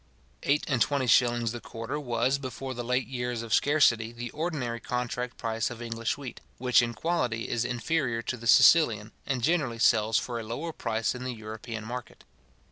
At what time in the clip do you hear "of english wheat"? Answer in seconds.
5.69-6.41